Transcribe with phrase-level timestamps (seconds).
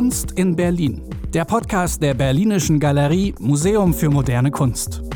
[0.00, 1.02] Kunst in Berlin.
[1.34, 5.09] Der Podcast der Berlinischen Galerie Museum für moderne Kunst.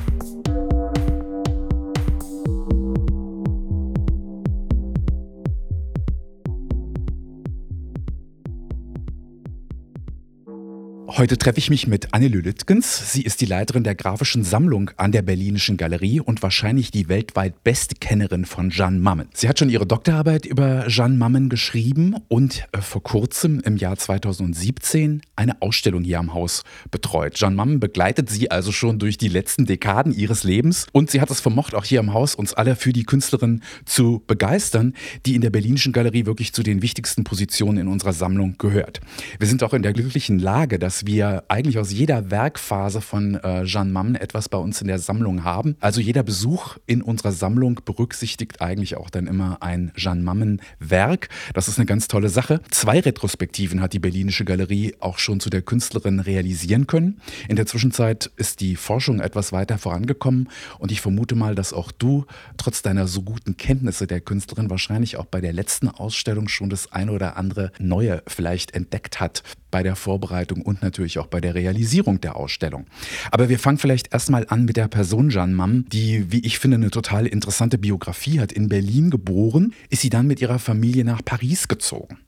[11.25, 13.15] Heute treffe ich mich mit Anne Lüttgens.
[13.15, 17.65] Sie ist die Leiterin der grafischen Sammlung an der Berlinischen Galerie und wahrscheinlich die weltweit
[17.65, 19.31] beste Kennerin von Jeanne Mammen.
[19.33, 23.97] Sie hat schon ihre Doktorarbeit über Jeanne Mammen geschrieben und äh, vor kurzem im Jahr
[23.97, 27.37] 2017 eine Ausstellung hier am Haus betreut.
[27.37, 31.31] Jeanne Mammen begleitet sie also schon durch die letzten Dekaden ihres Lebens und sie hat
[31.31, 34.93] es vermocht, auch hier am Haus uns alle für die Künstlerin zu begeistern,
[35.25, 39.01] die in der Berlinischen Galerie wirklich zu den wichtigsten Positionen in unserer Sammlung gehört.
[39.39, 43.65] Wir sind auch in der glücklichen Lage, dass wir eigentlich aus jeder Werkphase von äh,
[43.65, 45.77] Jeanne Mammen etwas bei uns in der Sammlung haben.
[45.81, 51.29] Also jeder Besuch in unserer Sammlung berücksichtigt eigentlich auch dann immer ein Jeanne Mammen Werk.
[51.53, 52.61] Das ist eine ganz tolle Sache.
[52.71, 57.21] Zwei Retrospektiven hat die Berlinische Galerie auch schon zu der Künstlerin realisieren können.
[57.49, 61.93] In der Zwischenzeit ist die Forschung etwas weiter vorangekommen und ich vermute mal, dass auch
[61.93, 62.25] du
[62.57, 66.93] trotz deiner so guten Kenntnisse der Künstlerin wahrscheinlich auch bei der letzten Ausstellung schon das
[66.93, 69.43] eine oder andere Neue vielleicht entdeckt hat
[69.75, 72.87] bei der Vorbereitung und natürlich auch bei der Realisierung der Ausstellung.
[73.31, 76.77] Aber wir fangen vielleicht erstmal an mit der Person Jeanne Mam, die, wie ich finde,
[76.77, 78.53] eine total interessante Biografie hat.
[78.53, 82.19] In Berlin geboren, ist sie dann mit ihrer Familie nach Paris gezogen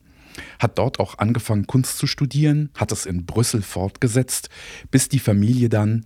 [0.59, 4.49] hat dort auch angefangen, Kunst zu studieren, hat es in Brüssel fortgesetzt,
[4.91, 6.05] bis die Familie dann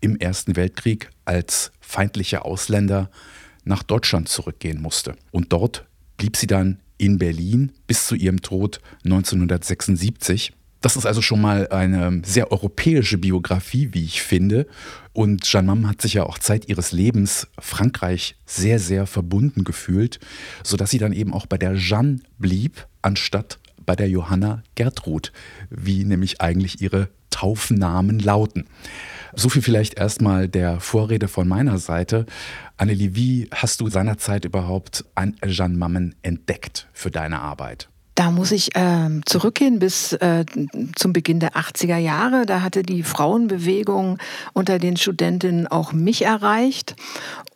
[0.00, 3.10] im Ersten Weltkrieg als feindliche Ausländer
[3.64, 5.16] nach Deutschland zurückgehen musste.
[5.30, 10.52] Und dort blieb sie dann in Berlin bis zu ihrem Tod 1976.
[10.80, 14.66] Das ist also schon mal eine sehr europäische Biografie, wie ich finde.
[15.12, 20.20] Und Jeanne Mam hat sich ja auch Zeit ihres Lebens Frankreich sehr, sehr verbunden gefühlt,
[20.62, 25.32] sodass sie dann eben auch bei der Jeanne blieb, anstatt bei der Johanna Gertrud,
[25.70, 28.66] wie nämlich eigentlich ihre Taufnamen lauten.
[29.34, 32.26] So viel vielleicht erstmal der Vorrede von meiner Seite.
[32.76, 35.04] Annelie, wie hast du seinerzeit überhaupt
[35.44, 37.88] Jeanne Mammen entdeckt für deine Arbeit?
[38.16, 40.46] Da muss ich äh, zurückgehen bis äh,
[40.96, 42.46] zum Beginn der 80er Jahre.
[42.46, 44.16] Da hatte die Frauenbewegung
[44.54, 46.96] unter den Studentinnen auch mich erreicht.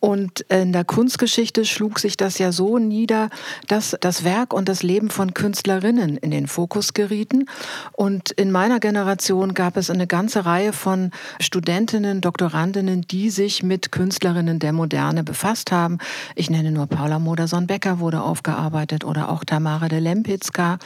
[0.01, 3.29] Und in der Kunstgeschichte schlug sich das ja so nieder,
[3.67, 7.45] dass das Werk und das Leben von Künstlerinnen in den Fokus gerieten.
[7.93, 13.91] Und in meiner Generation gab es eine ganze Reihe von Studentinnen, Doktorandinnen, die sich mit
[13.91, 15.97] Künstlerinnen der Moderne befasst haben.
[16.35, 20.79] Ich nenne nur Paula Modersohn-Becker wurde aufgearbeitet oder auch Tamara de Lempitz Oscar.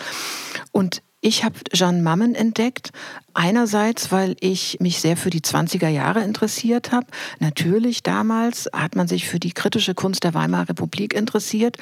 [0.71, 2.91] Und ich habe Jeanne Mammen entdeckt.
[3.33, 7.07] Einerseits, weil ich mich sehr für die 20er Jahre interessiert habe.
[7.39, 11.77] Natürlich damals hat man sich für die kritische Kunst der Weimarer Republik interessiert.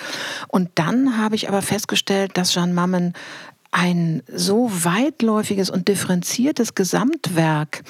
[0.47, 3.13] Und dann habe ich aber festgestellt, dass Jeanne Mammen
[3.71, 7.83] ein so weitläufiges und differenziertes Gesamtwerk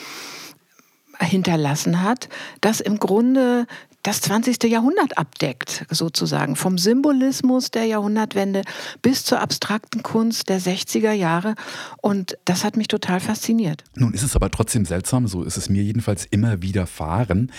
[1.20, 2.30] hinterlassen hat,
[2.62, 3.68] das im Grunde
[4.04, 4.64] das 20.
[4.66, 6.56] Jahrhundert abdeckt, sozusagen.
[6.56, 8.64] Vom Symbolismus der Jahrhundertwende
[9.02, 11.56] bis zur abstrakten Kunst der 60er Jahre.
[12.02, 13.84] Und das hat mich total fasziniert.
[13.96, 17.52] Nun ist es aber trotzdem seltsam, so ist es mir jedenfalls immer widerfahren.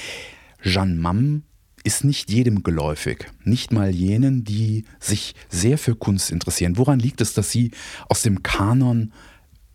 [0.62, 1.42] Jeanne Mam
[1.82, 6.78] ist nicht jedem geläufig, nicht mal jenen, die sich sehr für Kunst interessieren.
[6.78, 7.70] Woran liegt es, dass sie
[8.08, 9.12] aus dem Kanon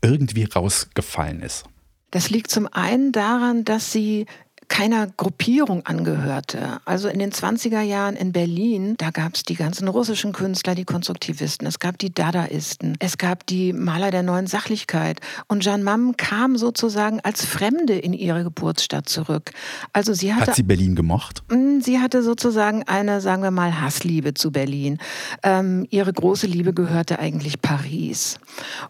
[0.02, 1.66] irgendwie rausgefallen ist?
[2.12, 4.25] Das liegt zum einen daran, dass sie
[4.69, 6.80] keiner Gruppierung angehörte.
[6.85, 10.85] Also in den 20er Jahren in Berlin, da gab es die ganzen russischen Künstler, die
[10.85, 15.19] Konstruktivisten, es gab die Dadaisten, es gab die Maler der neuen Sachlichkeit.
[15.47, 19.52] Und Jeanne Mam kam sozusagen als Fremde in ihre Geburtsstadt zurück.
[19.91, 21.44] Also sie hatte, Hat sie Berlin gemocht?
[21.52, 25.00] Mm, sie hatte sozusagen eine, sagen wir mal, Hassliebe zu Berlin.
[25.44, 28.40] Ähm, ihre große Liebe gehörte eigentlich Paris.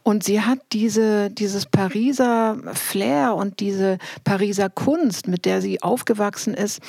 [0.03, 5.81] Und sie hat diese, dieses Pariser Flair und diese Pariser Kunst, mit der sie sie
[5.81, 6.81] aufgewachsen ist.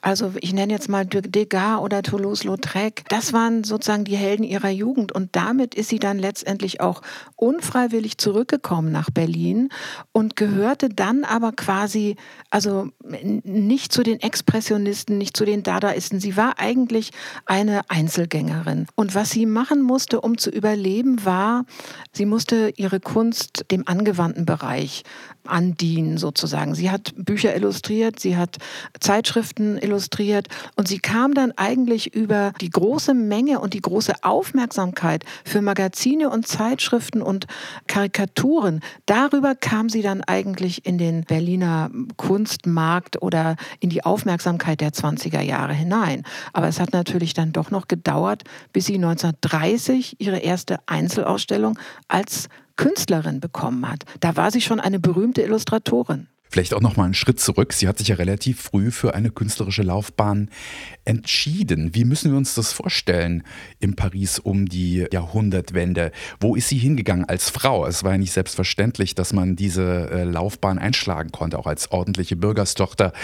[0.00, 3.04] Also ich nenne jetzt mal Degas oder Toulouse-Lautrec.
[3.08, 5.12] Das waren sozusagen die Helden ihrer Jugend.
[5.12, 7.02] Und damit ist sie dann letztendlich auch
[7.36, 9.68] unfreiwillig zurückgekommen nach Berlin
[10.10, 12.16] und gehörte dann aber quasi,
[12.50, 16.18] also nicht zu den Expressionisten, nicht zu den Dadaisten.
[16.18, 17.12] Sie war eigentlich
[17.46, 18.86] eine Einzelgängerin.
[18.96, 21.64] Und was sie machen musste, um zu überleben, war,
[22.12, 25.04] sie musste ihre Kunst dem angewandten Bereich
[25.46, 26.74] andienen sozusagen.
[26.74, 28.58] Sie hat Bücher illustriert, sie hat
[29.00, 35.24] Zeitschriften illustriert und sie kam dann eigentlich über die große Menge und die große Aufmerksamkeit
[35.44, 37.46] für Magazine und Zeitschriften und
[37.86, 38.80] Karikaturen.
[39.06, 45.40] Darüber kam sie dann eigentlich in den Berliner Kunstmarkt oder in die Aufmerksamkeit der 20er
[45.40, 46.22] Jahre hinein.
[46.52, 51.78] Aber es hat natürlich dann doch noch gedauert, bis sie 1930 ihre erste Einzelausstellung
[52.08, 54.04] als Künstlerin bekommen hat.
[54.20, 56.28] Da war sie schon eine berühmte Illustratorin.
[56.52, 57.72] Vielleicht auch noch mal einen Schritt zurück.
[57.72, 60.50] Sie hat sich ja relativ früh für eine künstlerische Laufbahn
[61.06, 61.94] entschieden.
[61.94, 63.42] Wie müssen wir uns das vorstellen
[63.80, 66.12] in Paris um die Jahrhundertwende?
[66.40, 67.86] Wo ist sie hingegangen als Frau?
[67.86, 71.58] Es war ja nicht selbstverständlich, dass man diese äh, Laufbahn einschlagen konnte.
[71.58, 73.14] Auch als ordentliche Bürgerstochter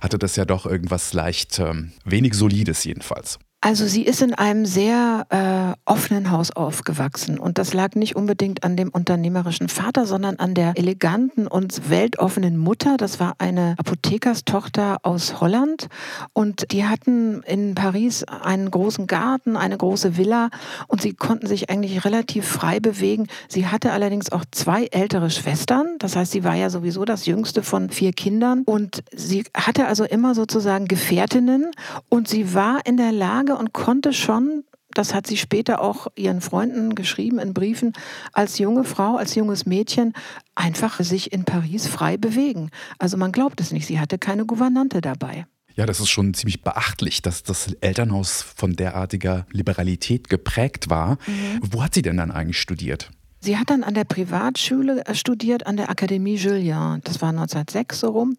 [0.00, 3.40] hatte das ja doch irgendwas leicht ähm, wenig Solides jedenfalls.
[3.66, 7.36] Also sie ist in einem sehr äh, offenen Haus aufgewachsen.
[7.36, 12.58] Und das lag nicht unbedingt an dem unternehmerischen Vater, sondern an der eleganten und weltoffenen
[12.58, 12.96] Mutter.
[12.96, 15.88] Das war eine Apothekerstochter aus Holland.
[16.32, 20.50] Und die hatten in Paris einen großen Garten, eine große Villa.
[20.86, 23.26] Und sie konnten sich eigentlich relativ frei bewegen.
[23.48, 27.64] Sie hatte allerdings auch zwei ältere Schwestern, das heißt, sie war ja sowieso das jüngste
[27.64, 28.62] von vier Kindern.
[28.64, 31.72] Und sie hatte also immer sozusagen Gefährtinnen.
[32.08, 34.64] Und sie war in der Lage und konnte schon
[34.96, 37.92] das hat sie später auch ihren Freunden geschrieben in Briefen,
[38.32, 40.14] als junge Frau, als junges Mädchen
[40.54, 42.70] einfach sich in Paris frei bewegen.
[42.98, 45.46] Also man glaubt es nicht, sie hatte keine Gouvernante dabei.
[45.74, 51.18] Ja, das ist schon ziemlich beachtlich, dass das Elternhaus von derartiger Liberalität geprägt war.
[51.26, 51.60] Mhm.
[51.60, 53.10] Wo hat sie denn dann eigentlich studiert?
[53.40, 57.00] Sie hat dann an der Privatschule äh, studiert, an der Akademie Julien.
[57.04, 58.36] Das war 1906 so rum.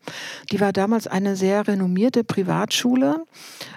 [0.51, 3.23] Die war damals eine sehr renommierte Privatschule.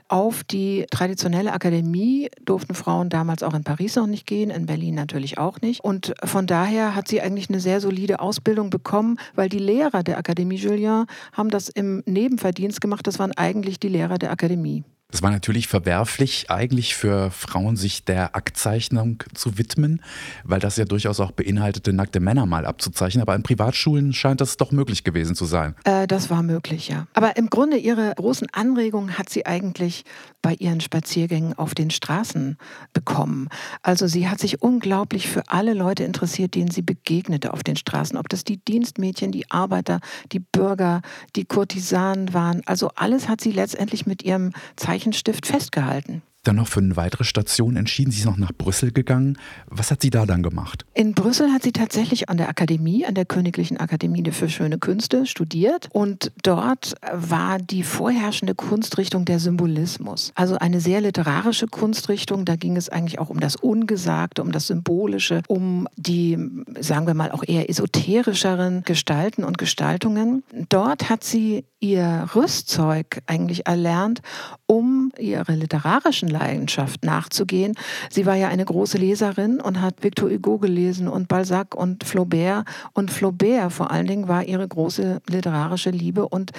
[0.09, 4.95] Auf die traditionelle Akademie durften Frauen damals auch in Paris noch nicht gehen, in Berlin
[4.95, 5.85] natürlich auch nicht.
[5.85, 10.19] Und von daher hat sie eigentlich eine sehr solide Ausbildung bekommen, weil die Lehrer der
[10.19, 13.07] Akademie Julien haben das im Nebenverdienst gemacht.
[13.07, 14.85] Das waren eigentlich die Lehrer der Akademie.
[15.13, 20.03] Es war natürlich verwerflich, eigentlich für Frauen sich der Aktzeichnung zu widmen,
[20.45, 23.23] weil das ja durchaus auch beinhaltete, nackte Männer mal abzuzeichnen.
[23.23, 25.75] Aber in Privatschulen scheint das doch möglich gewesen zu sein.
[25.85, 27.07] Äh, das war möglich, ja.
[27.15, 30.05] Aber im Grunde ihre großen Anregungen hat sie eigentlich
[30.43, 32.57] bei ihren Spaziergängen auf den Straßen
[32.93, 33.49] bekommen.
[33.83, 38.17] Also sie hat sich unglaublich für alle Leute interessiert, denen sie begegnete auf den Straßen.
[38.17, 40.01] Ob das die Dienstmädchen, die Arbeiter,
[40.33, 41.03] die Bürger,
[41.37, 42.63] die Kurtisanen waren.
[42.67, 47.25] Also alles hat sie letztendlich mit ihrem Zeichen Zeichenstift festgehalten dann noch für eine weitere
[47.25, 48.11] Station entschieden.
[48.11, 49.39] Sie ist noch nach Brüssel gegangen.
[49.67, 50.87] Was hat sie da dann gemacht?
[50.95, 55.27] In Brüssel hat sie tatsächlich an der Akademie, an der Königlichen Akademie für Schöne Künste
[55.27, 55.89] studiert.
[55.93, 60.33] Und dort war die vorherrschende Kunstrichtung der Symbolismus.
[60.35, 62.45] Also eine sehr literarische Kunstrichtung.
[62.45, 66.39] Da ging es eigentlich auch um das Ungesagte, um das Symbolische, um die,
[66.81, 70.43] sagen wir mal, auch eher esoterischeren Gestalten und Gestaltungen.
[70.69, 74.21] Dort hat sie ihr Rüstzeug eigentlich erlernt,
[74.67, 77.75] um ihre literarischen Leidenschaft nachzugehen.
[78.11, 82.67] Sie war ja eine große Leserin und hat Victor Hugo gelesen und Balzac und Flaubert.
[82.93, 86.53] Und Flaubert vor allen Dingen war ihre große literarische Liebe und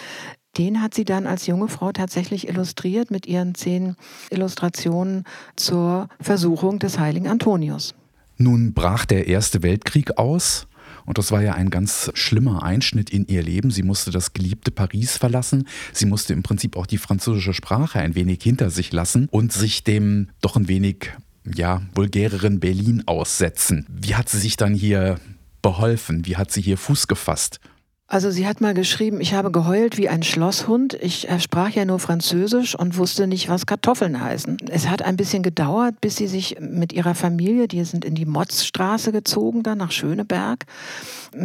[0.57, 3.95] den hat sie dann als junge Frau tatsächlich illustriert mit ihren zehn
[4.29, 5.23] Illustrationen
[5.55, 7.95] zur Versuchung des heiligen Antonius.
[8.37, 10.67] Nun brach der Erste Weltkrieg aus
[11.05, 13.71] und das war ja ein ganz schlimmer Einschnitt in ihr Leben.
[13.71, 15.67] Sie musste das geliebte Paris verlassen.
[15.93, 19.83] Sie musste im Prinzip auch die französische Sprache ein wenig hinter sich lassen und sich
[19.83, 21.11] dem doch ein wenig,
[21.45, 23.85] ja, vulgäreren Berlin aussetzen.
[23.89, 25.19] Wie hat sie sich dann hier
[25.61, 26.25] beholfen?
[26.25, 27.59] Wie hat sie hier Fuß gefasst?
[28.13, 30.95] Also sie hat mal geschrieben, ich habe geheult wie ein Schlosshund.
[30.95, 34.57] Ich sprach ja nur Französisch und wusste nicht, was Kartoffeln heißen.
[34.69, 38.25] Es hat ein bisschen gedauert, bis sie sich mit ihrer Familie, die sind in die
[38.25, 40.65] Motzstraße gezogen, dann nach Schöneberg,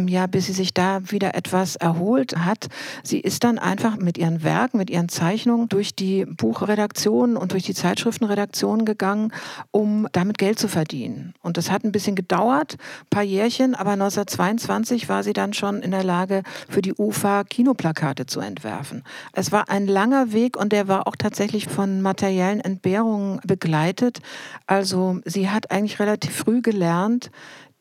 [0.07, 2.67] ja, bis sie sich da wieder etwas erholt hat.
[3.01, 7.63] Sie ist dann einfach mit ihren Werken, mit ihren Zeichnungen durch die Buchredaktion und durch
[7.63, 9.31] die Zeitschriftenredaktion gegangen,
[9.71, 11.33] um damit Geld zu verdienen.
[11.41, 15.81] Und das hat ein bisschen gedauert, ein paar Jährchen, aber 1922 war sie dann schon
[15.81, 19.03] in der Lage, für die UFA Kinoplakate zu entwerfen.
[19.33, 24.19] Es war ein langer Weg und der war auch tatsächlich von materiellen Entbehrungen begleitet.
[24.65, 27.31] Also sie hat eigentlich relativ früh gelernt,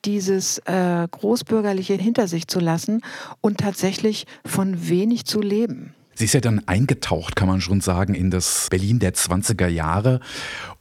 [0.05, 3.03] dieses äh, Großbürgerliche hinter sich zu lassen
[3.41, 5.95] und tatsächlich von wenig zu leben.
[6.15, 10.21] Sie ist ja dann eingetaucht, kann man schon sagen, in das Berlin der 20er Jahre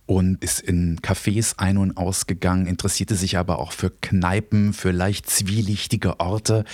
[0.06, 5.30] und ist in Cafés ein- und ausgegangen, interessierte sich aber auch für Kneipen, für leicht
[5.30, 6.66] zwielichtige Orte.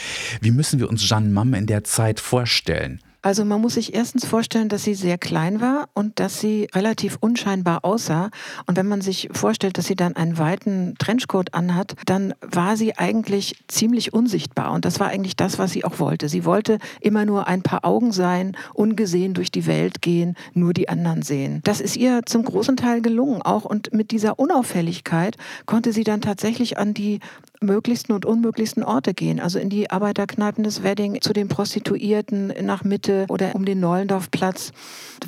[0.41, 3.01] Wie müssen wir uns Jeanne Mamme in der Zeit vorstellen?
[3.21, 7.17] Also man muss sich erstens vorstellen, dass sie sehr klein war und dass sie relativ
[7.19, 8.31] unscheinbar aussah.
[8.65, 12.97] Und wenn man sich vorstellt, dass sie dann einen weiten Trenchcoat anhat, dann war sie
[12.97, 14.71] eigentlich ziemlich unsichtbar.
[14.71, 16.29] Und das war eigentlich das, was sie auch wollte.
[16.29, 20.89] Sie wollte immer nur ein paar Augen sein, ungesehen durch die Welt gehen, nur die
[20.89, 21.61] anderen sehen.
[21.63, 23.65] Das ist ihr zum großen Teil gelungen auch.
[23.65, 25.37] Und mit dieser Unauffälligkeit
[25.67, 27.19] konnte sie dann tatsächlich an die
[27.61, 29.39] möglichsten und unmöglichsten Orte gehen.
[29.39, 34.71] Also in die Arbeiterkneipen des Wedding, zu den Prostituierten nach Mitte oder um den Neulendorfplatz.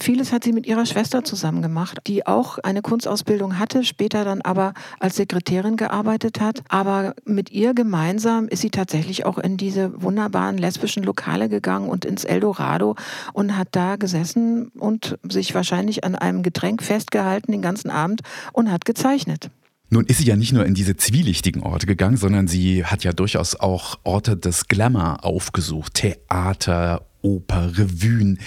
[0.01, 4.41] Vieles hat sie mit ihrer Schwester zusammen gemacht, die auch eine Kunstausbildung hatte, später dann
[4.41, 6.63] aber als Sekretärin gearbeitet hat.
[6.69, 12.03] Aber mit ihr gemeinsam ist sie tatsächlich auch in diese wunderbaren lesbischen Lokale gegangen und
[12.03, 12.95] ins Eldorado
[13.33, 18.21] und hat da gesessen und sich wahrscheinlich an einem Getränk festgehalten den ganzen Abend
[18.53, 19.51] und hat gezeichnet.
[19.93, 23.13] Nun ist sie ja nicht nur in diese zwielichtigen Orte gegangen, sondern sie hat ja
[23.13, 25.93] durchaus auch Orte des Glamour aufgesucht.
[25.93, 28.39] Theater, Oper, Revuen.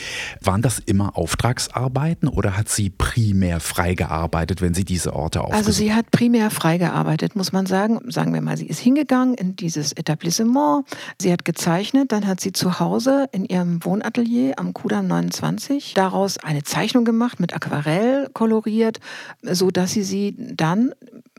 [0.43, 5.69] Waren das immer Auftragsarbeiten oder hat sie primär frei gearbeitet, wenn sie diese Orte aufgesucht
[5.69, 8.01] Also sie hat primär frei gearbeitet, muss man sagen.
[8.11, 10.85] Sagen wir mal, sie ist hingegangen in dieses Etablissement,
[11.23, 16.39] sie hat gezeichnet, dann hat sie zu Hause in ihrem Wohnatelier am Kudamm 29 daraus
[16.39, 18.99] eine Zeichnung gemacht mit Aquarell koloriert,
[19.43, 20.93] so dass sie sie dann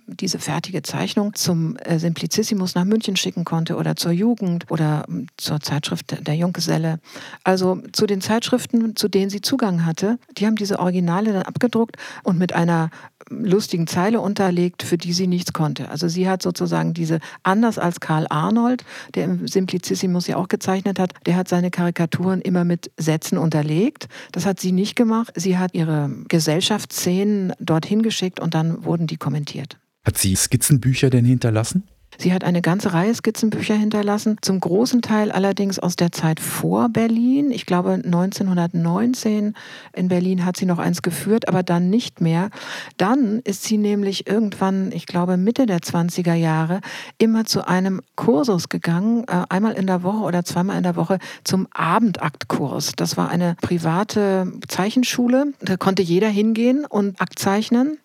[0.08, 5.28] diese fertige Zeichnung zum äh, Simplicissimus nach München schicken konnte oder zur Jugend oder ähm,
[5.38, 7.00] zur Zeitschrift der Junggeselle.
[7.44, 11.98] Also zu den Zeitschriften, zu denen sie Zugang hatte, die haben diese Originale dann abgedruckt
[12.24, 12.90] und mit einer
[13.30, 15.90] lustigen Zeile unterlegt, für die sie nichts konnte.
[15.90, 18.84] Also sie hat sozusagen diese, anders als Karl Arnold,
[19.16, 24.08] der im Simplicissimus ja auch gezeichnet hat, der hat seine Karikaturen immer mit Sätzen unterlegt.
[24.32, 25.34] Das hat sie nicht gemacht.
[25.36, 29.78] Sie hat ihre Gesellschaftsszenen dorthin geschickt und dann wurden die kommentiert.
[30.04, 31.84] Hat sie Skizzenbücher denn hinterlassen?
[32.20, 36.90] Sie hat eine ganze Reihe Skizzenbücher hinterlassen, zum großen Teil allerdings aus der Zeit vor
[36.90, 37.52] Berlin.
[37.52, 39.54] Ich glaube 1919
[39.94, 42.50] in Berlin hat sie noch eins geführt, aber dann nicht mehr.
[42.98, 46.82] Dann ist sie nämlich irgendwann, ich glaube Mitte der 20er Jahre,
[47.20, 51.20] immer zu einem Kursus gegangen, äh, einmal in der Woche oder zweimal in der Woche
[51.44, 52.94] zum Abendaktkurs.
[52.96, 58.00] Das war eine private Zeichenschule, da konnte jeder hingehen und Akt zeichnen.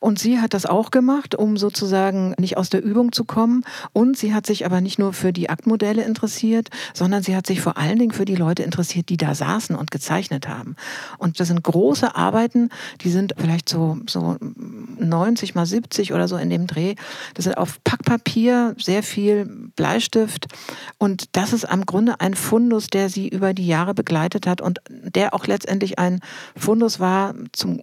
[0.00, 3.53] Und sie hat das auch gemacht, um sozusagen nicht aus der Übung zu kommen.
[3.92, 7.60] Und sie hat sich aber nicht nur für die Aktmodelle interessiert, sondern sie hat sich
[7.60, 10.76] vor allen Dingen für die Leute interessiert, die da saßen und gezeichnet haben.
[11.18, 12.70] Und das sind große Arbeiten,
[13.02, 16.94] die sind vielleicht so, so 90 mal 70 oder so in dem Dreh.
[17.34, 19.46] Das sind auf Packpapier, sehr viel
[19.76, 20.46] Bleistift.
[20.98, 24.80] Und das ist am Grunde ein Fundus, der sie über die Jahre begleitet hat und
[24.88, 26.20] der auch letztendlich ein
[26.56, 27.82] Fundus war zum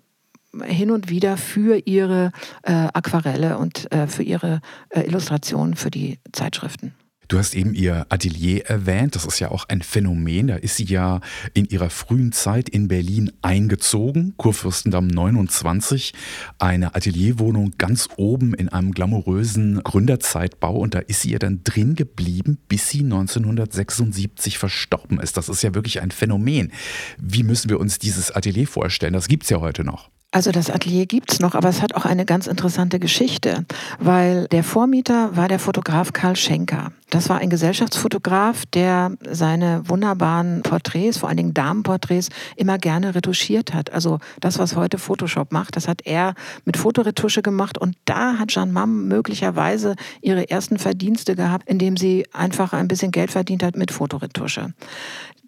[0.65, 2.31] hin und wieder für ihre
[2.63, 6.93] äh, Aquarelle und äh, für ihre äh, Illustrationen für die Zeitschriften.
[7.31, 9.15] Du hast eben ihr Atelier erwähnt.
[9.15, 10.47] Das ist ja auch ein Phänomen.
[10.47, 11.21] Da ist sie ja
[11.53, 14.33] in ihrer frühen Zeit in Berlin eingezogen.
[14.35, 16.11] Kurfürstendamm 29.
[16.59, 20.75] Eine Atelierwohnung ganz oben in einem glamourösen Gründerzeitbau.
[20.75, 25.37] Und da ist sie ja dann drin geblieben, bis sie 1976 verstorben ist.
[25.37, 26.73] Das ist ja wirklich ein Phänomen.
[27.17, 29.13] Wie müssen wir uns dieses Atelier vorstellen?
[29.13, 30.09] Das gibt es ja heute noch.
[30.33, 33.65] Also das Atelier gibt's noch, aber es hat auch eine ganz interessante Geschichte,
[33.99, 36.93] weil der Vormieter war der Fotograf Karl Schenker.
[37.09, 43.73] Das war ein Gesellschaftsfotograf, der seine wunderbaren Porträts, vor allen Dingen Damenporträts, immer gerne retuschiert
[43.73, 43.91] hat.
[43.91, 48.51] Also das, was heute Photoshop macht, das hat er mit Fotoretusche gemacht und da hat
[48.51, 53.75] Jeanne Mam möglicherweise ihre ersten Verdienste gehabt, indem sie einfach ein bisschen Geld verdient hat
[53.75, 54.73] mit Fotoretusche.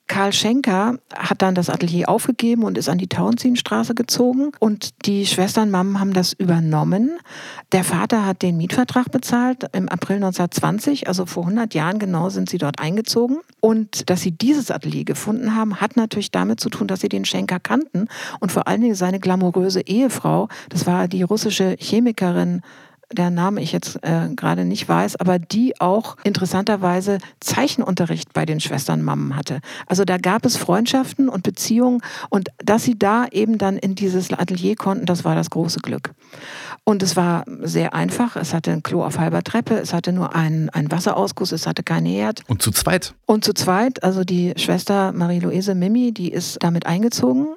[0.08, 4.52] Karl Schenker hat dann das Atelier aufgegeben und ist an die Tauentzienstraße gezogen.
[4.60, 7.18] Und die Schwestern Mammen haben das übernommen.
[7.72, 12.50] Der Vater hat den Mietvertrag bezahlt im April 1920, also vor 100 Jahren genau sind
[12.50, 13.38] sie dort eingezogen.
[13.62, 17.26] Und dass sie dieses Atelier gefunden haben, hat natürlich damit zu tun, dass sie den
[17.26, 18.08] Schenker kannten
[18.40, 22.62] und vor allen Dingen seine glamouröse Ehefrau, das war die russische Chemikerin
[23.14, 28.60] der Name ich jetzt äh, gerade nicht weiß, aber die auch interessanterweise Zeichenunterricht bei den
[28.60, 29.60] Schwestern Mammen hatte.
[29.88, 34.32] Also da gab es Freundschaften und Beziehungen und dass sie da eben dann in dieses
[34.32, 36.12] Atelier konnten, das war das große Glück.
[36.84, 38.36] Und es war sehr einfach.
[38.36, 41.84] Es hatte ein Klo auf halber Treppe, es hatte nur einen, einen Wasserausguss, es hatte
[41.84, 42.42] keinen Herd.
[42.48, 43.14] Und zu zweit?
[43.26, 47.48] Und zu zweit, also die Schwester Marie-Louise Mimi, die ist damit eingezogen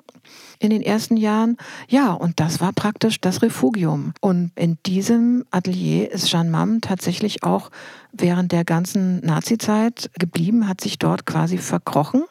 [0.58, 1.56] in den ersten Jahren.
[1.88, 4.12] Ja, und das war praktisch das Refugium.
[4.20, 7.70] Und in diesem Atelier ist Jeanne Mam tatsächlich auch
[8.12, 12.24] während der ganzen Nazizeit geblieben, hat sich dort quasi verkrochen.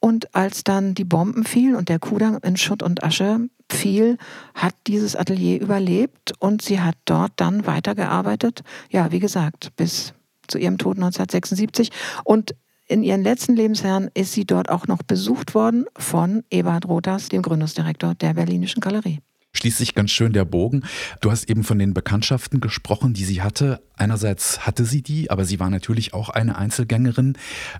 [0.00, 4.16] Und als dann die Bomben fielen und der Kudamm in Schutt und Asche fiel,
[4.54, 8.62] hat dieses Atelier überlebt und sie hat dort dann weitergearbeitet.
[8.90, 10.14] Ja, wie gesagt, bis
[10.46, 11.90] zu ihrem Tod 1976.
[12.24, 12.54] Und
[12.88, 17.42] in ihren letzten Lebensjahren ist sie dort auch noch besucht worden von Eberhard Rothers, dem
[17.42, 19.20] Gründungsdirektor der Berlinischen Galerie.
[19.58, 20.84] Schließt sich ganz schön der Bogen.
[21.20, 23.80] Du hast eben von den Bekanntschaften gesprochen, die sie hatte.
[23.96, 27.36] Einerseits hatte sie die, aber sie war natürlich auch eine Einzelgängerin.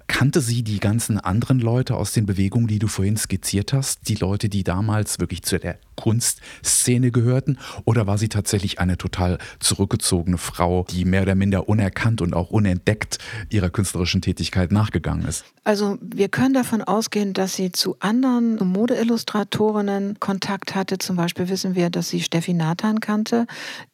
[0.09, 4.09] Kannte sie die ganzen anderen Leute aus den Bewegungen, die du vorhin skizziert hast?
[4.09, 7.59] Die Leute, die damals wirklich zu der Kunstszene gehörten?
[7.85, 12.51] Oder war sie tatsächlich eine total zurückgezogene Frau, die mehr oder minder unerkannt und auch
[12.51, 13.19] unentdeckt
[13.51, 15.45] ihrer künstlerischen Tätigkeit nachgegangen ist?
[15.63, 20.99] Also wir können davon ausgehen, dass sie zu anderen Modeillustratorinnen Kontakt hatte.
[20.99, 23.47] Zum Beispiel wissen wir, dass sie Steffi Nathan kannte,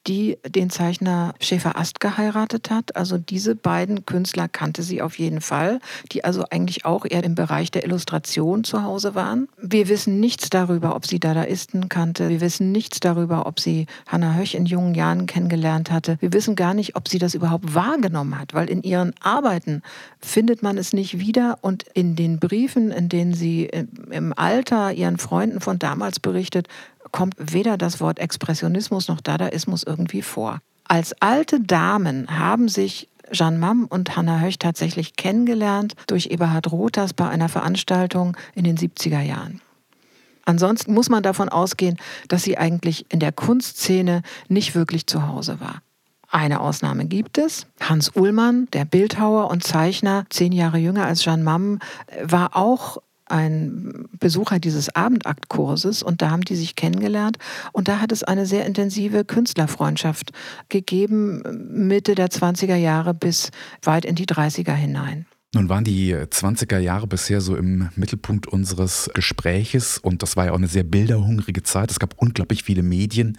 [0.07, 2.97] die den Zeichner Schäfer Ast geheiratet hat.
[2.97, 5.81] Also diese beiden Künstler kannte sie auf jeden Fall,
[6.13, 9.49] die also eigentlich auch eher im Bereich der Illustration zu Hause waren.
[9.61, 12.29] Wir wissen nichts darüber, ob sie Dadaisten kannte.
[12.29, 16.17] Wir wissen nichts darüber, ob sie Hannah Höch in jungen Jahren kennengelernt hatte.
[16.21, 19.83] Wir wissen gar nicht, ob sie das überhaupt wahrgenommen hat, weil in ihren Arbeiten
[20.21, 23.71] findet man es nicht wieder und in den Briefen, in denen sie
[24.11, 26.69] im Alter ihren Freunden von damals berichtet,
[27.15, 30.59] kommt weder das Wort Expressionismus noch Dadaismus irgendwie vor.
[30.83, 37.15] Als alte Damen haben sich Jeanne Mamm und Hannah Höch tatsächlich kennengelernt durch Eberhard Rothers
[37.15, 39.61] bei einer Veranstaltung in den 70er Jahren.
[40.45, 45.61] Ansonsten muss man davon ausgehen, dass sie eigentlich in der Kunstszene nicht wirklich zu Hause
[45.61, 45.83] war.
[46.29, 47.69] Eine Ausnahme gibt es.
[47.79, 51.79] Hans Ullmann, der Bildhauer und Zeichner, zehn Jahre jünger als Jeanne Mamm,
[52.25, 57.39] war auch ein Besucher dieses Abendaktkurses und da haben die sich kennengelernt
[57.73, 60.33] und da hat es eine sehr intensive Künstlerfreundschaft
[60.69, 63.51] gegeben, Mitte der 20er Jahre bis
[63.83, 65.27] weit in die 30er hinein.
[65.55, 70.51] Nun waren die 20er Jahre bisher so im Mittelpunkt unseres Gespräches und das war ja
[70.51, 71.93] auch eine sehr bilderhungrige Zeit.
[71.93, 73.39] Es gab unglaublich viele Medien,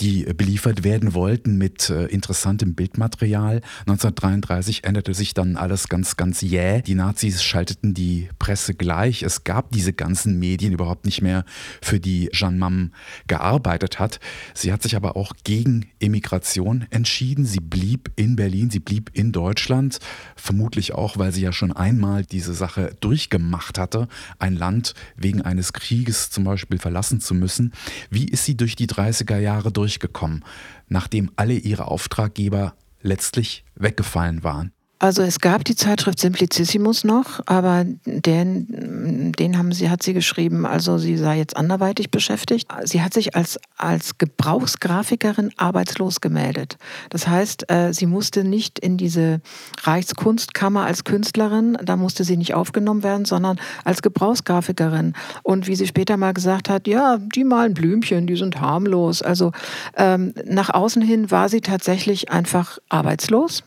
[0.00, 3.60] die beliefert werden wollten mit äh, interessantem Bildmaterial.
[3.80, 6.80] 1933 änderte sich dann alles ganz, ganz jäh.
[6.82, 9.24] Die Nazis schalteten die Presse gleich.
[9.24, 11.44] Es gab diese ganzen Medien überhaupt nicht mehr,
[11.82, 12.92] für die Jeanne Mamm
[13.26, 14.20] gearbeitet hat.
[14.54, 17.44] Sie hat sich aber auch gegen Emigration entschieden.
[17.46, 19.98] Sie blieb in Berlin, sie blieb in Deutschland,
[20.36, 25.72] vermutlich auch, weil sie ja schon einmal diese Sache durchgemacht hatte, ein Land wegen eines
[25.72, 27.72] Krieges zum Beispiel verlassen zu müssen.
[28.10, 30.44] Wie ist sie durch die 30er Jahre durchgekommen,
[30.88, 34.72] nachdem alle ihre Auftraggeber letztlich weggefallen waren?
[35.00, 40.66] Also es gab die Zeitschrift Simplicissimus noch, aber den, den haben sie, hat sie geschrieben,
[40.66, 42.66] also sie sei jetzt anderweitig beschäftigt.
[42.82, 46.78] Sie hat sich als, als Gebrauchsgrafikerin arbeitslos gemeldet.
[47.10, 49.40] Das heißt, äh, sie musste nicht in diese
[49.82, 55.14] Reichskunstkammer als Künstlerin, da musste sie nicht aufgenommen werden, sondern als Gebrauchsgrafikerin.
[55.44, 59.22] Und wie sie später mal gesagt hat, ja, die malen Blümchen, die sind harmlos.
[59.22, 59.52] Also
[59.96, 63.62] ähm, nach außen hin war sie tatsächlich einfach arbeitslos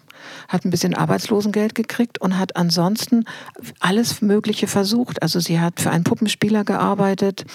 [0.48, 3.26] hat ein bisschen Arbeitslosengeld gekriegt und hat ansonsten
[3.80, 5.22] alles Mögliche versucht.
[5.22, 7.46] Also sie hat für einen Puppenspieler gearbeitet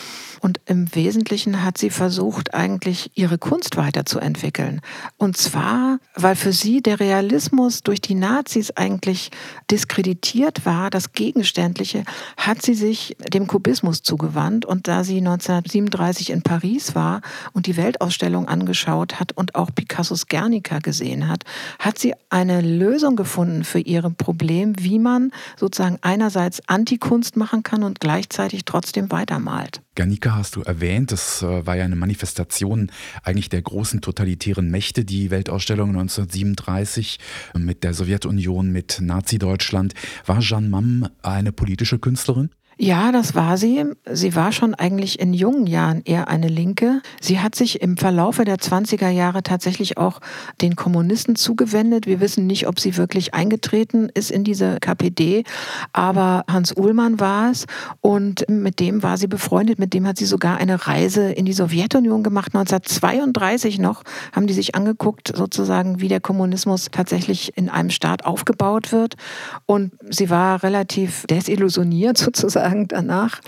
[0.40, 4.80] und im Wesentlichen hat sie versucht, eigentlich ihre Kunst weiterzuentwickeln.
[5.16, 9.30] Und zwar, weil für sie der Realismus durch die Nazis eigentlich
[9.70, 12.04] diskreditiert war, das Gegenständliche,
[12.36, 14.64] hat sie sich dem Kubismus zugewandt.
[14.64, 17.20] Und da sie 1937 in Paris war
[17.52, 21.44] und die Weltausstellung angeschaut hat und auch Picassos Guernica gesehen hat,
[21.78, 27.82] hat sie eine Lösung gefunden für ihr Problem, wie man sozusagen einerseits Antikunst machen kann
[27.82, 29.80] und gleichzeitig trotzdem weitermalt.
[29.96, 32.90] Guernica hast du erwähnt, das äh, war ja eine Manifestation
[33.22, 37.18] eigentlich der großen totalitären Mächte, die Weltausstellung 1937
[37.54, 39.94] mit der Sowjetunion, mit Nazi-Deutschland.
[40.26, 42.50] War Jeanne Mamm eine politische Künstlerin?
[42.78, 43.86] Ja, das war sie.
[44.04, 47.00] Sie war schon eigentlich in jungen Jahren eher eine Linke.
[47.22, 50.20] Sie hat sich im Verlaufe der 20er Jahre tatsächlich auch
[50.60, 52.06] den Kommunisten zugewendet.
[52.06, 55.44] Wir wissen nicht, ob sie wirklich eingetreten ist in diese KPD,
[55.94, 57.64] aber Hans Uhlmann war es
[58.02, 59.78] und mit dem war sie befreundet.
[59.78, 62.54] Mit dem hat sie sogar eine Reise in die Sowjetunion gemacht.
[62.54, 68.92] 1932 noch haben die sich angeguckt, sozusagen, wie der Kommunismus tatsächlich in einem Staat aufgebaut
[68.92, 69.14] wird.
[69.64, 73.40] Und sie war relativ desillusioniert sozusagen sagen danach.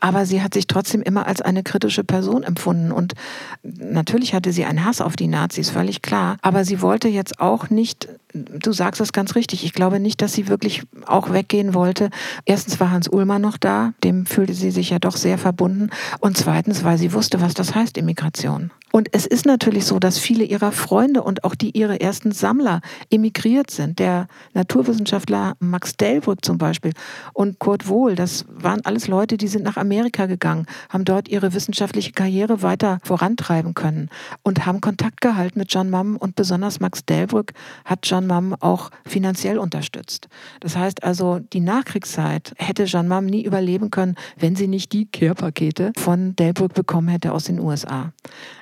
[0.00, 2.92] Aber sie hat sich trotzdem immer als eine kritische Person empfunden.
[2.92, 3.14] Und
[3.62, 6.36] natürlich hatte sie einen Hass auf die Nazis, völlig klar.
[6.42, 10.32] Aber sie wollte jetzt auch nicht, du sagst das ganz richtig, ich glaube nicht, dass
[10.32, 12.10] sie wirklich auch weggehen wollte.
[12.44, 15.90] Erstens war Hans Ullmann noch da, dem fühlte sie sich ja doch sehr verbunden.
[16.18, 18.70] Und zweitens, weil sie wusste, was das heißt, Immigration.
[18.94, 22.80] Und es ist natürlich so, dass viele ihrer Freunde und auch die ihre ersten Sammler
[23.10, 23.98] emigriert sind.
[23.98, 26.92] Der Naturwissenschaftler Max Delbrück zum Beispiel
[27.32, 31.54] und Kurt Wohl, das waren alles Leute, die sind nach Amerika gegangen, haben dort ihre
[31.54, 34.10] wissenschaftliche Karriere weiter vorantreiben können
[34.44, 37.52] und haben Kontakt gehalten mit John Mamm und besonders Max Delbrück
[37.84, 40.28] hat John Jeanne Mam auch finanziell unterstützt.
[40.60, 45.06] Das heißt also, die Nachkriegszeit hätte Jeanne Mam nie überleben können, wenn sie nicht die
[45.06, 48.12] Care-Pakete von Delbrück bekommen hätte aus den USA.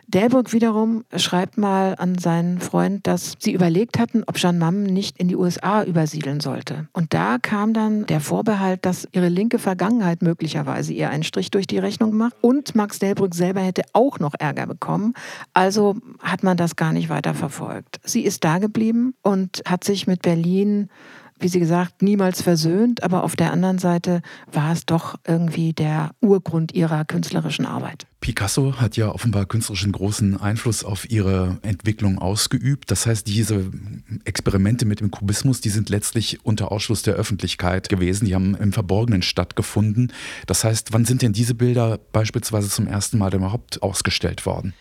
[0.06, 5.18] Delbrück wiederum schreibt mal an seinen Freund, dass sie überlegt hatten, ob Jeanne Mam nicht
[5.18, 6.88] in die USA übersiedeln sollte.
[6.92, 11.66] Und da kam dann der Vorbehalt, dass ihre linke Vergangenheit möglicherweise ihr einen Strich durch
[11.66, 15.14] die Rechnung macht und Max Delbrück selber hätte auch noch Ärger bekommen.
[15.54, 18.00] Also hat man das gar nicht weiter verfolgt.
[18.04, 20.88] Sie ist da geblieben und hat sich mit Berlin
[21.42, 26.12] wie sie gesagt, niemals versöhnt, aber auf der anderen Seite war es doch irgendwie der
[26.20, 28.06] Urgrund ihrer künstlerischen Arbeit.
[28.20, 32.90] Picasso hat ja offenbar künstlerischen großen Einfluss auf ihre Entwicklung ausgeübt.
[32.90, 33.70] Das heißt, diese
[34.24, 38.26] Experimente mit dem Kubismus, die sind letztlich unter Ausschluss der Öffentlichkeit gewesen.
[38.26, 40.12] Die haben im Verborgenen stattgefunden.
[40.46, 44.72] Das heißt, wann sind denn diese Bilder beispielsweise zum ersten Mal überhaupt ausgestellt worden?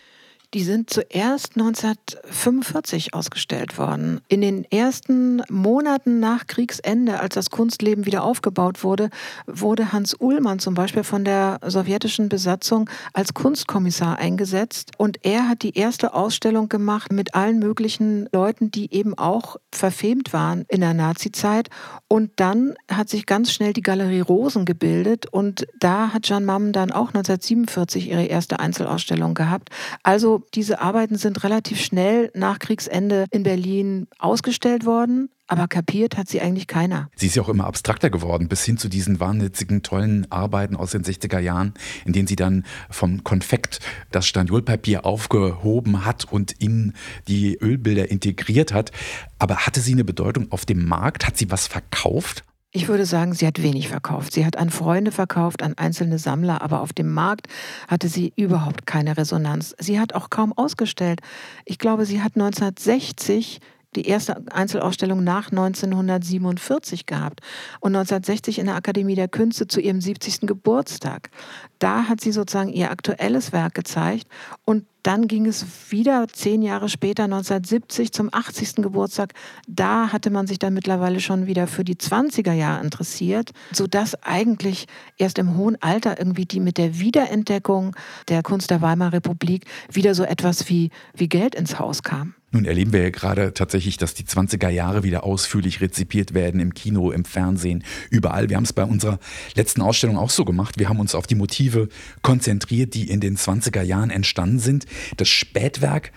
[0.54, 4.20] Die sind zuerst 1945 ausgestellt worden.
[4.28, 9.08] In den ersten Monaten nach Kriegsende, als das Kunstleben wieder aufgebaut wurde,
[9.46, 14.90] wurde Hans Ullmann zum Beispiel von der sowjetischen Besatzung als Kunstkommissar eingesetzt.
[14.98, 20.34] Und er hat die erste Ausstellung gemacht mit allen möglichen Leuten, die eben auch verfemt
[20.34, 21.70] waren in der Nazizeit.
[22.08, 25.24] Und dann hat sich ganz schnell die Galerie Rosen gebildet.
[25.32, 29.70] Und da hat Jeanne Mamm dann auch 1947 ihre erste Einzelausstellung gehabt.
[30.02, 35.28] Also diese Arbeiten sind relativ schnell nach Kriegsende in Berlin ausgestellt worden.
[35.48, 37.10] Aber kapiert hat sie eigentlich keiner.
[37.14, 40.92] Sie ist ja auch immer abstrakter geworden, bis hin zu diesen wahnwitzigen, tollen Arbeiten aus
[40.92, 41.74] den 60er Jahren,
[42.06, 46.94] in denen sie dann vom Konfekt das Staniolpapier aufgehoben hat und in
[47.28, 48.92] die Ölbilder integriert hat.
[49.38, 51.26] Aber hatte sie eine Bedeutung auf dem Markt?
[51.26, 52.44] Hat sie was verkauft?
[52.74, 54.32] Ich würde sagen, sie hat wenig verkauft.
[54.32, 57.48] Sie hat an Freunde verkauft, an einzelne Sammler, aber auf dem Markt
[57.86, 59.74] hatte sie überhaupt keine Resonanz.
[59.78, 61.20] Sie hat auch kaum ausgestellt.
[61.66, 63.60] Ich glaube, sie hat 1960
[63.94, 67.40] die erste Einzelausstellung nach 1947 gehabt
[67.80, 70.40] und 1960 in der Akademie der Künste zu ihrem 70.
[70.42, 71.30] Geburtstag.
[71.78, 74.28] Da hat sie sozusagen ihr aktuelles Werk gezeigt
[74.64, 78.76] und dann ging es wieder zehn Jahre später, 1970, zum 80.
[78.76, 79.34] Geburtstag.
[79.66, 84.86] Da hatte man sich dann mittlerweile schon wieder für die 20er Jahre interessiert, sodass eigentlich
[85.18, 87.96] erst im hohen Alter irgendwie die mit der Wiederentdeckung
[88.28, 92.34] der Kunst der Weimarer Republik wieder so etwas wie, wie Geld ins Haus kam.
[92.52, 96.74] Nun erleben wir ja gerade tatsächlich, dass die 20er Jahre wieder ausführlich rezipiert werden im
[96.74, 98.50] Kino, im Fernsehen, überall.
[98.50, 99.18] Wir haben es bei unserer
[99.54, 100.78] letzten Ausstellung auch so gemacht.
[100.78, 101.88] Wir haben uns auf die Motive
[102.20, 104.84] konzentriert, die in den 20er Jahren entstanden sind.
[105.16, 106.12] Das Spätwerk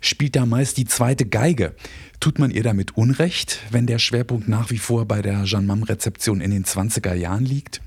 [0.00, 1.74] spielt da meist die zweite Geige.
[2.20, 6.40] Tut man ihr damit Unrecht, wenn der Schwerpunkt nach wie vor bei der Jeanne Mam-Rezeption
[6.40, 7.80] in den 20er Jahren liegt?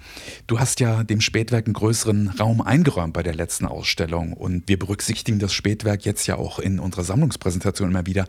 [0.48, 4.80] Du hast ja dem Spätwerk einen größeren Raum eingeräumt bei der letzten Ausstellung und wir
[4.80, 8.26] berücksichtigen das Spätwerk jetzt ja auch in unserer Sammlungspräsentation immer wieder.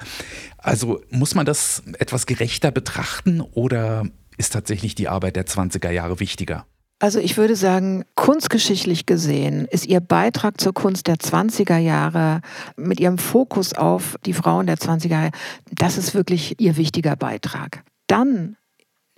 [0.58, 4.04] Also muss man das etwas gerechter betrachten oder
[4.38, 6.66] ist tatsächlich die Arbeit der 20er Jahre wichtiger?
[7.02, 12.42] Also ich würde sagen, kunstgeschichtlich gesehen ist ihr Beitrag zur Kunst der 20er Jahre
[12.76, 15.30] mit ihrem Fokus auf die Frauen der 20er Jahre,
[15.72, 17.82] das ist wirklich ihr wichtiger Beitrag.
[18.06, 18.56] Dann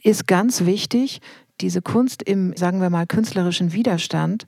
[0.02, 1.20] ist ganz wichtig,
[1.60, 4.46] diese Kunst im, sagen wir mal, künstlerischen Widerstand,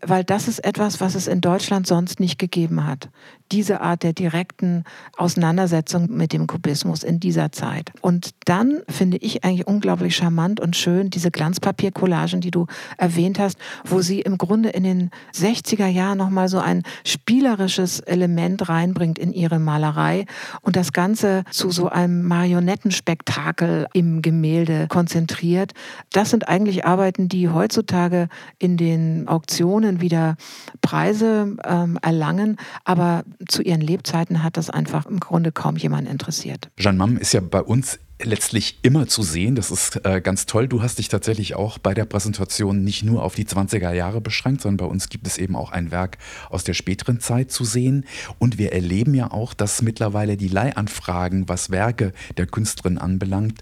[0.00, 3.10] weil das ist etwas, was es in Deutschland sonst nicht gegeben hat.
[3.52, 4.84] Diese Art der direkten
[5.16, 7.92] Auseinandersetzung mit dem Kubismus in dieser Zeit.
[8.00, 13.58] Und dann finde ich eigentlich unglaublich charmant und schön diese Glanzpapiercollagen, die du erwähnt hast,
[13.84, 19.32] wo sie im Grunde in den 60er Jahren nochmal so ein spielerisches Element reinbringt in
[19.32, 20.26] ihre Malerei
[20.60, 25.72] und das Ganze zu so einem Marionettenspektakel im Gemälde konzentriert.
[26.12, 30.36] Das sind eigentlich Arbeiten, die heutzutage in den Auktionen wieder
[30.80, 36.70] Preise ähm, erlangen, aber zu ihren Lebzeiten hat das einfach im Grunde kaum jemand interessiert.
[36.78, 39.54] Jeanne Mam ist ja bei uns letztlich immer zu sehen.
[39.54, 40.68] Das ist äh, ganz toll.
[40.68, 44.62] Du hast dich tatsächlich auch bei der Präsentation nicht nur auf die 20er Jahre beschränkt,
[44.62, 46.18] sondern bei uns gibt es eben auch ein Werk
[46.50, 48.04] aus der späteren Zeit zu sehen.
[48.38, 53.60] Und wir erleben ja auch, dass mittlerweile die Leihanfragen, was Werke der Künstlerin anbelangt,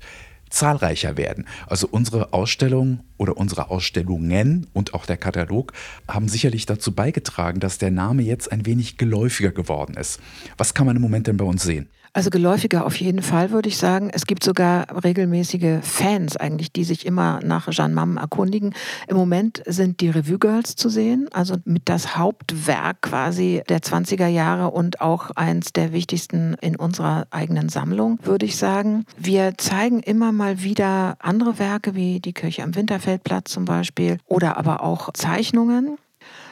[0.50, 1.46] zahlreicher werden.
[1.66, 5.72] Also unsere Ausstellung oder unsere Ausstellungen und auch der Katalog
[6.08, 10.20] haben sicherlich dazu beigetragen, dass der Name jetzt ein wenig geläufiger geworden ist.
[10.56, 11.88] Was kann man im Moment denn bei uns sehen?
[12.16, 14.08] Also geläufiger auf jeden Fall, würde ich sagen.
[14.10, 18.72] Es gibt sogar regelmäßige Fans eigentlich, die sich immer nach Jeanne Mam erkundigen.
[19.06, 24.28] Im Moment sind die Revue Girls zu sehen, also mit das Hauptwerk quasi der 20er
[24.28, 29.04] Jahre und auch eins der wichtigsten in unserer eigenen Sammlung, würde ich sagen.
[29.18, 34.56] Wir zeigen immer mal wieder andere Werke wie die Kirche am Winterfeldplatz zum Beispiel oder
[34.56, 35.98] aber auch Zeichnungen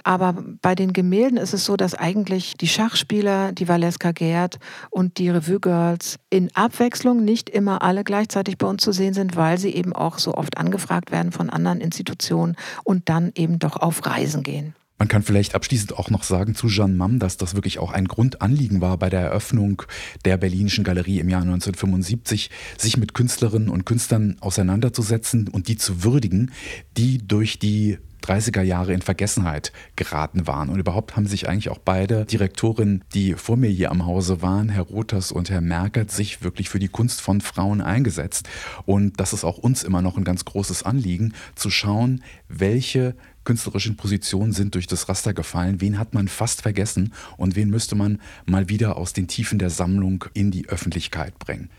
[0.02, 4.58] Aber bei den Gemälden ist es so, dass eigentlich die Schachspieler, die Valeska Gerd
[4.90, 9.37] und die Revue Girls in Abwechslung nicht immer alle gleichzeitig bei uns zu sehen sind,
[9.37, 13.76] weil sie eben auch so oft angefragt werden von anderen Institutionen und dann eben doch
[13.76, 14.74] auf Reisen gehen.
[14.98, 18.06] Man kann vielleicht abschließend auch noch sagen zu Jeanne Mam, dass das wirklich auch ein
[18.06, 19.82] Grundanliegen war bei der Eröffnung
[20.24, 26.04] der Berlinischen Galerie im Jahr 1975, sich mit Künstlerinnen und Künstlern auseinanderzusetzen und die zu
[26.04, 26.52] würdigen,
[26.96, 30.68] die durch die 30er Jahre in Vergessenheit geraten waren.
[30.68, 34.68] Und überhaupt haben sich eigentlich auch beide Direktorinnen, die vor mir hier am Hause waren,
[34.68, 38.48] Herr Rothers und Herr Merkert, sich wirklich für die Kunst von Frauen eingesetzt.
[38.87, 43.96] Und das ist auch uns immer noch ein ganz großes Anliegen, zu schauen, welche künstlerischen
[43.96, 48.20] Positionen sind durch das Raster gefallen, wen hat man fast vergessen und wen müsste man
[48.46, 51.70] mal wieder aus den Tiefen der Sammlung in die Öffentlichkeit bringen.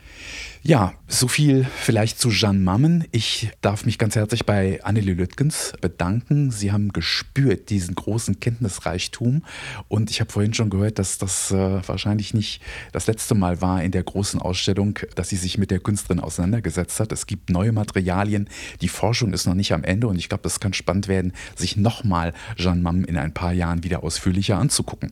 [0.64, 3.06] Ja, so viel vielleicht zu Jeanne Mammen.
[3.12, 6.50] Ich darf mich ganz herzlich bei Annelie Lüttgens bedanken.
[6.50, 9.44] Sie haben gespürt diesen großen Kenntnisreichtum
[9.90, 12.62] und ich habe vorhin schon gehört, dass das äh, wahrscheinlich nicht
[12.94, 17.00] das letzte Mal war in der großen Ausstellung, dass sie sich mit der Künstlerin auseinandergesetzt
[17.00, 17.12] hat.
[17.12, 18.50] Es gibt neue Materialien,
[18.82, 21.78] die Forschung ist noch nicht am Ende und ich glaube, das kann spannend werden, sich
[21.78, 25.12] nochmal Jeanne Mammen in ein paar Jahren wieder ausführlicher anzugucken.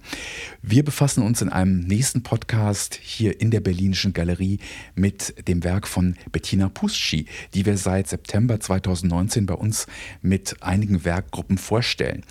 [0.61, 4.59] Wir befassen uns in einem nächsten Podcast hier in der Berlinischen Galerie
[4.95, 9.87] mit dem Werk von Bettina Pusci, die wir seit September 2019 bei uns
[10.21, 12.23] mit einigen Werkgruppen vorstellen.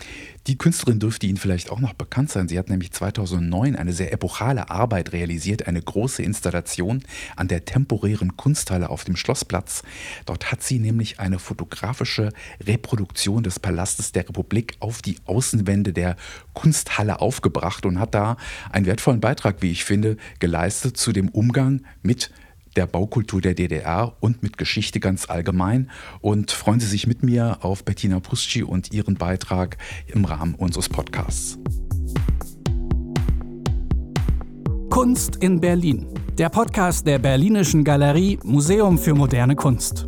[0.48, 2.48] Die Künstlerin dürfte Ihnen vielleicht auch noch bekannt sein.
[2.48, 7.04] Sie hat nämlich 2009 eine sehr epochale Arbeit realisiert, eine große Installation
[7.36, 9.84] an der temporären Kunsthalle auf dem Schlossplatz.
[10.26, 16.16] Dort hat sie nämlich eine fotografische Reproduktion des Palastes der Republik auf die Außenwände der
[16.54, 18.36] Kunsthalle aufgebracht und hat da
[18.72, 22.32] einen wertvollen Beitrag, wie ich finde, geleistet zu dem Umgang mit
[22.76, 25.90] der Baukultur der DDR und mit Geschichte ganz allgemein.
[26.20, 30.88] Und freuen Sie sich mit mir auf Bettina Pusci und ihren Beitrag im Rahmen unseres
[30.88, 31.58] Podcasts.
[34.90, 36.06] Kunst in Berlin.
[36.38, 40.06] Der Podcast der Berlinischen Galerie Museum für moderne Kunst.